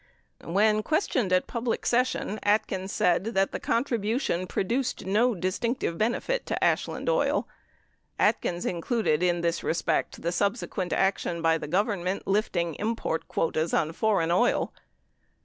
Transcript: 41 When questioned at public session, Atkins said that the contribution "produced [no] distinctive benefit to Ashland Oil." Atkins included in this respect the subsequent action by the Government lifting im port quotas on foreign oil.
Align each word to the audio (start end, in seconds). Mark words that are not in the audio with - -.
41 0.39 0.53
When 0.55 0.81
questioned 0.81 1.31
at 1.31 1.45
public 1.45 1.85
session, 1.85 2.39
Atkins 2.41 2.91
said 2.91 3.23
that 3.35 3.51
the 3.51 3.59
contribution 3.59 4.47
"produced 4.47 5.05
[no] 5.05 5.35
distinctive 5.35 5.95
benefit 5.95 6.47
to 6.47 6.63
Ashland 6.63 7.07
Oil." 7.07 7.47
Atkins 8.17 8.65
included 8.65 9.21
in 9.21 9.41
this 9.41 9.63
respect 9.63 10.23
the 10.23 10.31
subsequent 10.31 10.91
action 10.91 11.39
by 11.43 11.59
the 11.59 11.67
Government 11.67 12.25
lifting 12.25 12.73
im 12.79 12.95
port 12.95 13.27
quotas 13.27 13.75
on 13.75 13.91
foreign 13.91 14.31
oil. 14.31 14.73